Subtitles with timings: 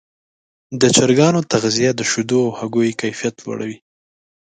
[0.81, 3.77] د چرګانو تغذیه د شیدو او هګیو کیفیت لوړوي.